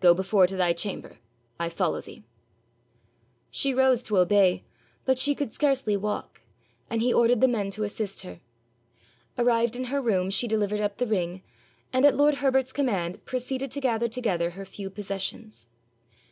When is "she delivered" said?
10.28-10.80